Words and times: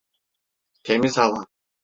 Temiz 0.83 1.17
hava… 1.17 1.45